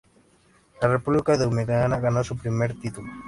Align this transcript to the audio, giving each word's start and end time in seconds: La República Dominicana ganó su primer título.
La 0.81 0.87
República 0.87 1.37
Dominicana 1.37 1.99
ganó 1.99 2.23
su 2.23 2.35
primer 2.35 2.73
título. 2.73 3.07